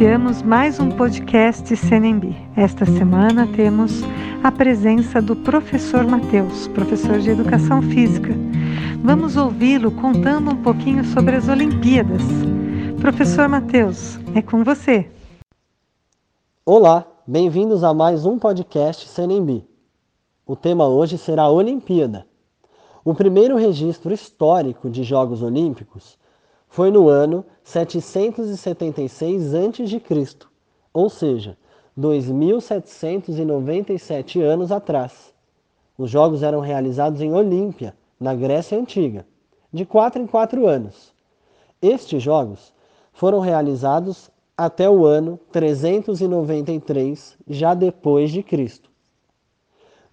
[0.00, 2.34] Iniciamos mais um podcast CNMB.
[2.56, 4.00] Esta semana temos
[4.42, 8.30] a presença do professor Matheus, professor de Educação Física.
[9.04, 12.22] Vamos ouvi-lo contando um pouquinho sobre as Olimpíadas.
[12.98, 15.10] Professor Matheus, é com você.
[16.64, 19.66] Olá, bem-vindos a mais um podcast CNMB.
[20.46, 22.26] O tema hoje será a Olimpíada.
[23.04, 26.18] O primeiro registro histórico de Jogos Olímpicos
[26.70, 30.00] foi no ano 776 a.C.,
[30.94, 31.58] ou seja,
[31.96, 35.34] 2797 anos atrás.
[35.98, 39.26] Os jogos eram realizados em Olímpia, na Grécia Antiga,
[39.72, 41.12] de quatro em quatro anos.
[41.82, 42.72] Estes jogos
[43.12, 48.88] foram realizados até o ano 393 já depois de Cristo.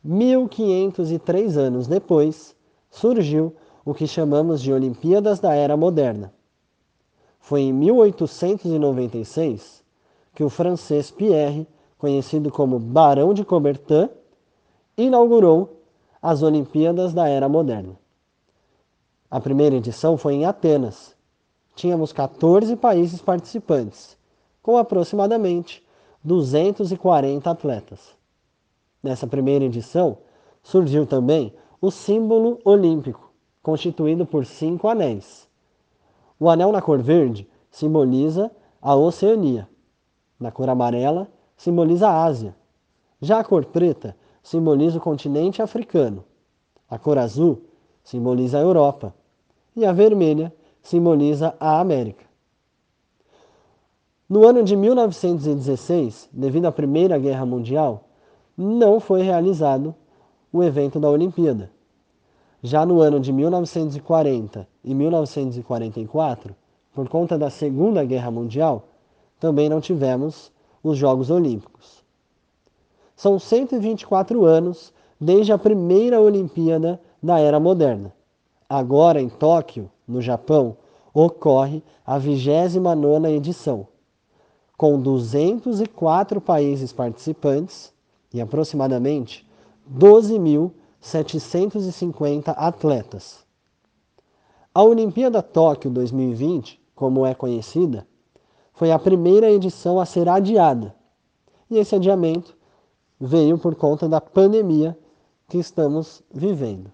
[0.03, 2.55] 1503 anos depois,
[2.89, 6.35] surgiu o que chamamos de Olimpíadas da Era Moderna.
[7.47, 9.81] Foi em 1896
[10.35, 11.65] que o francês Pierre,
[11.97, 14.09] conhecido como Barão de Coubertin,
[14.97, 15.79] inaugurou
[16.21, 17.97] as Olimpíadas da Era Moderna.
[19.31, 21.15] A primeira edição foi em Atenas.
[21.73, 24.17] Tínhamos 14 países participantes,
[24.61, 25.81] com aproximadamente
[26.25, 28.13] 240 atletas.
[29.01, 30.17] Nessa primeira edição,
[30.61, 33.31] surgiu também o símbolo olímpico,
[33.63, 35.46] constituído por cinco anéis.
[36.39, 39.67] O anel na cor verde simboliza a Oceania.
[40.39, 42.55] Na cor amarela, simboliza a Ásia.
[43.19, 46.23] Já a cor preta simboliza o continente africano.
[46.89, 47.61] A cor azul
[48.03, 49.13] simboliza a Europa.
[49.75, 52.25] E a vermelha simboliza a América.
[54.29, 58.09] No ano de 1916, devido à Primeira Guerra Mundial,
[58.57, 59.95] não foi realizado
[60.51, 61.71] o evento da Olimpíada.
[62.67, 66.53] Já no ano de 1940 e 1944,
[66.93, 68.89] por conta da Segunda Guerra Mundial,
[69.39, 70.51] também não tivemos
[70.83, 72.03] os Jogos Olímpicos.
[73.15, 78.13] São 124 anos desde a primeira Olimpíada da Era Moderna.
[78.67, 80.75] Agora, em Tóquio, no Japão,
[81.13, 83.87] ocorre a 29ª edição,
[84.77, 87.93] com 204 países participantes
[88.33, 89.49] e aproximadamente
[89.85, 93.45] 12 mil 750 atletas.
[94.73, 98.07] A Olimpíada Tóquio 2020, como é conhecida,
[98.73, 100.95] foi a primeira edição a ser adiada.
[101.69, 102.55] E esse adiamento
[103.19, 104.97] veio por conta da pandemia
[105.47, 106.91] que estamos vivendo.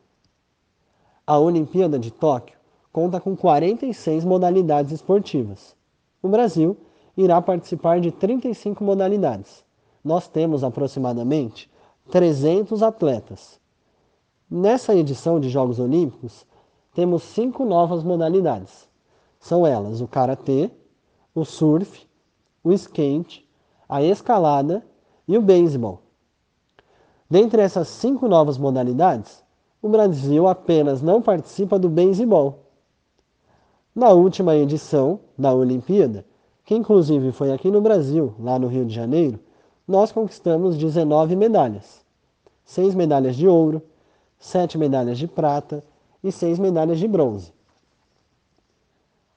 [1.25, 2.57] A Olimpíada de Tóquio
[2.91, 5.75] conta com 46 modalidades esportivas.
[6.21, 6.77] O Brasil
[7.17, 9.63] irá participar de 35 modalidades.
[10.03, 11.69] Nós temos aproximadamente
[12.11, 13.59] 300 atletas
[14.55, 16.45] Nessa edição de Jogos Olímpicos,
[16.93, 18.87] temos cinco novas modalidades.
[19.39, 20.69] São elas o karatê,
[21.33, 22.05] o surf,
[22.63, 23.49] o skate,
[23.89, 24.85] a escalada
[25.27, 26.03] e o beisebol.
[27.27, 29.43] Dentre essas cinco novas modalidades,
[29.81, 32.59] o Brasil apenas não participa do beisebol.
[33.95, 36.27] Na última edição da Olimpíada,
[36.63, 39.39] que inclusive foi aqui no Brasil, lá no Rio de Janeiro,
[39.87, 42.05] nós conquistamos 19 medalhas.
[42.63, 43.81] Seis medalhas de ouro,
[44.43, 45.81] sete medalhas de prata
[46.21, 47.53] e seis medalhas de bronze.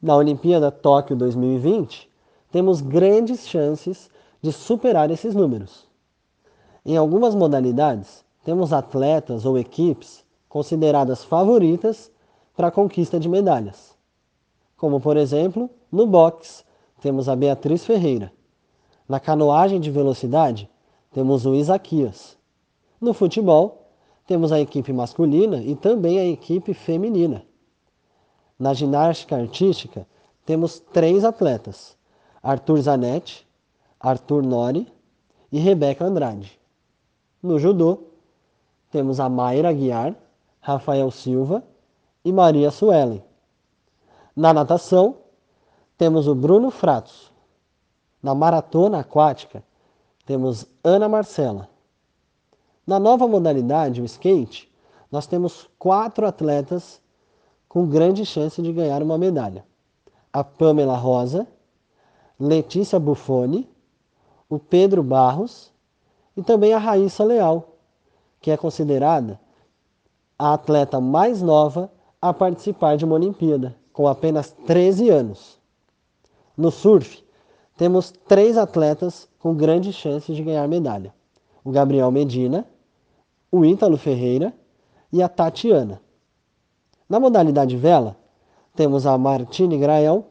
[0.03, 2.11] Na Olimpíada Tóquio 2020,
[2.51, 4.11] temos grandes chances
[4.43, 5.87] de superar esses números.
[6.85, 12.11] Em algumas modalidades, temos atletas ou equipes consideradas favoritas
[12.57, 13.97] para a conquista de medalhas.
[14.77, 16.65] Como, por exemplo, no boxe,
[17.01, 18.33] temos a Beatriz Ferreira.
[19.09, 20.69] Na canoagem de velocidade,
[21.13, 22.37] temos o Isaquias.
[23.01, 23.86] No futebol,
[24.27, 27.45] temos a equipe masculina e também a equipe feminina.
[28.59, 30.07] Na ginástica artística,
[30.45, 31.97] temos três atletas:
[32.43, 33.47] Arthur Zanetti,
[34.01, 34.93] Arthur Nori
[35.53, 36.59] e Rebeca Andrade.
[37.43, 37.99] No judô,
[38.91, 40.15] temos a Mayra Aguiar,
[40.61, 41.63] Rafael Silva
[42.25, 43.23] e Maria Suelen.
[44.35, 45.19] Na natação,
[45.97, 47.33] temos o Bruno Fratos.
[48.23, 49.63] Na maratona aquática,
[50.25, 51.69] temos Ana Marcela.
[52.87, 54.73] Na nova modalidade, o skate,
[55.11, 57.01] nós temos quatro atletas
[57.69, 59.65] com grande chance de ganhar uma medalha:
[60.33, 61.49] a Pamela Rosa,
[62.39, 63.69] Letícia Buffoni,
[64.49, 65.73] o Pedro Barros
[66.37, 67.77] e também a Raíssa Leal,
[68.41, 69.41] que é considerada
[70.39, 71.91] a atleta mais nova
[72.23, 75.59] a participar de uma Olimpíada, com apenas 13 anos.
[76.57, 77.25] No surf,
[77.77, 81.13] temos três atletas com grandes chances de ganhar medalha:
[81.65, 82.65] o Gabriel Medina,
[83.51, 84.53] o Ítalo Ferreira
[85.13, 86.01] e a Tatiana.
[87.09, 88.17] Na modalidade vela,
[88.75, 90.27] temos a Martine Grael,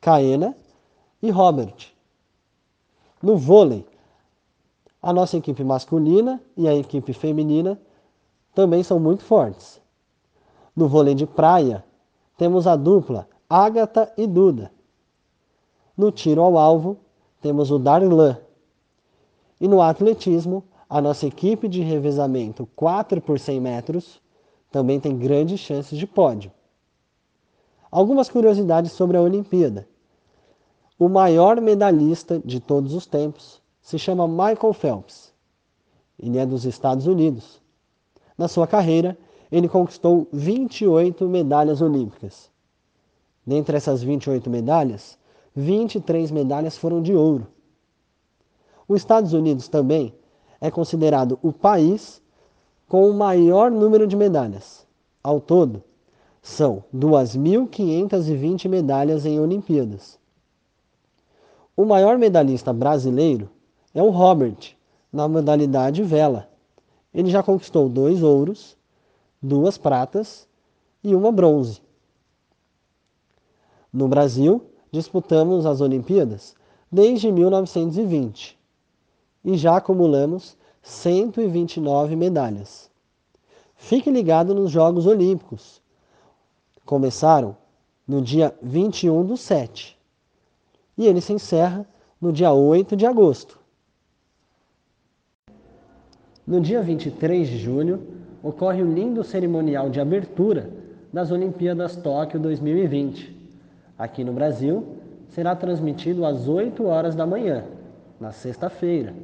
[0.00, 0.54] Caena
[1.22, 1.92] e Robert.
[3.22, 3.86] No vôlei,
[5.02, 7.80] a nossa equipe masculina e a equipe feminina
[8.54, 9.80] também são muito fortes.
[10.76, 11.84] No vôlei de praia,
[12.36, 14.70] temos a dupla Ágata e Duda.
[15.96, 16.98] No tiro ao alvo,
[17.40, 18.38] temos o Darlan.
[19.60, 20.64] E no atletismo,
[20.94, 24.22] a nossa equipe de revezamento 4 por 100 metros
[24.70, 26.52] também tem grandes chances de pódio.
[27.90, 29.88] Algumas curiosidades sobre a Olimpíada.
[30.96, 35.32] O maior medalhista de todos os tempos se chama Michael Phelps.
[36.16, 37.60] Ele é dos Estados Unidos.
[38.38, 39.18] Na sua carreira,
[39.50, 42.52] ele conquistou 28 medalhas olímpicas.
[43.44, 45.18] Dentre essas 28 medalhas,
[45.56, 47.48] 23 medalhas foram de ouro.
[48.86, 50.14] Os Estados Unidos também
[50.60, 52.22] é considerado o país
[52.88, 54.86] com o maior número de medalhas.
[55.22, 55.82] Ao todo,
[56.42, 60.18] são 2.520 medalhas em Olimpíadas.
[61.76, 63.50] O maior medalhista brasileiro
[63.94, 64.76] é o Robert,
[65.12, 66.48] na modalidade vela.
[67.12, 68.76] Ele já conquistou dois ouros,
[69.40, 70.46] duas pratas
[71.02, 71.80] e uma bronze.
[73.92, 74.60] No Brasil,
[74.90, 76.54] disputamos as Olimpíadas
[76.90, 78.53] desde 1920
[79.44, 82.90] e já acumulamos 129 medalhas.
[83.76, 85.82] Fique ligado nos Jogos Olímpicos.
[86.84, 87.56] Começaram
[88.06, 89.98] no dia 21 do 7
[90.96, 91.86] e ele se encerra
[92.20, 93.58] no dia 8 de agosto.
[96.46, 98.06] No dia 23 de julho,
[98.42, 100.70] ocorre o lindo cerimonial de abertura
[101.12, 103.34] das Olimpíadas Tóquio 2020.
[103.96, 104.84] Aqui no Brasil,
[105.28, 107.64] será transmitido às 8 horas da manhã,
[108.24, 109.14] na sexta-feira,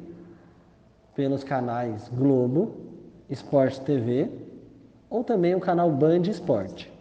[1.15, 2.75] pelos canais Globo,
[3.31, 4.29] Sport TV
[5.09, 6.91] ou também o canal Band Esporte.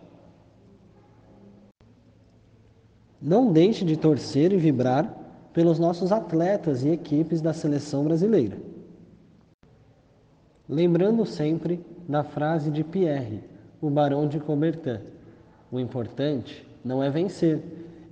[3.20, 5.14] Não deixe de torcer e vibrar
[5.52, 8.56] pelos nossos atletas e equipes da seleção brasileira.
[10.66, 13.44] Lembrando sempre da frase de Pierre,
[13.78, 15.00] o Barão de Coubertin:
[15.70, 17.60] o importante não é vencer,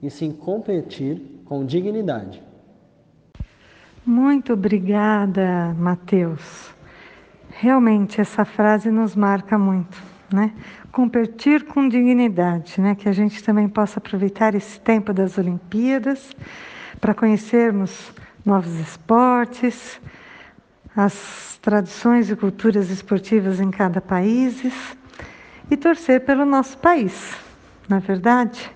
[0.02, 2.47] e sim competir com dignidade.
[4.08, 6.74] Muito obrigada, Mateus.
[7.50, 10.02] Realmente essa frase nos marca muito,
[10.32, 10.54] né?
[10.90, 12.94] Competir com dignidade, né?
[12.94, 16.34] Que a gente também possa aproveitar esse tempo das Olimpíadas
[16.98, 18.10] para conhecermos
[18.46, 20.00] novos esportes,
[20.96, 24.64] as tradições e culturas esportivas em cada país
[25.70, 27.36] e torcer pelo nosso país,
[27.86, 28.70] na é verdade?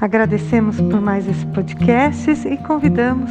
[0.00, 3.30] Agradecemos por mais esse podcast e convidamos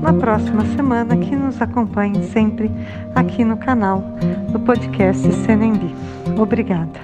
[0.00, 2.70] na próxima semana que nos acompanhe sempre
[3.14, 4.02] aqui no canal
[4.50, 5.94] do podcast Senembi.
[6.38, 7.00] Obrigada.